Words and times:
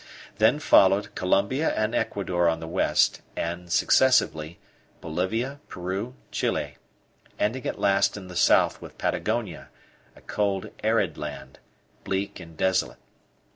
Then 0.39 0.57
followed 0.57 1.13
Colombia 1.13 1.75
and 1.75 1.93
Ecuador 1.93 2.49
on 2.49 2.59
the 2.59 2.67
west; 2.67 3.21
and, 3.35 3.71
successively, 3.71 4.57
Bolivia, 4.99 5.59
Peru, 5.67 6.15
Chile, 6.31 6.77
ending 7.37 7.67
at 7.67 7.77
last 7.77 8.17
in 8.17 8.27
the 8.27 8.35
south 8.35 8.81
with 8.81 8.97
Patagonia, 8.97 9.69
a 10.15 10.21
cold 10.21 10.71
arid 10.83 11.19
land, 11.19 11.59
bleak 12.03 12.39
and 12.39 12.57
desolate. 12.57 12.97